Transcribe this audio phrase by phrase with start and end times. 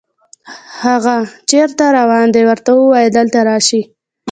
[0.81, 1.15] هاغه
[1.49, 3.81] چېرته روان ده، ورته ووایه دلته راشي